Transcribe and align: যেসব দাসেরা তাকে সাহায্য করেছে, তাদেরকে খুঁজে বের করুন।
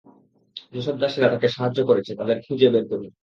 যেসব 0.73 0.95
দাসেরা 0.97 1.27
তাকে 1.29 1.47
সাহায্য 1.47 1.79
করেছে, 1.85 2.11
তাদেরকে 2.15 2.43
খুঁজে 2.47 2.67
বের 2.69 2.85
করুন। 2.89 3.11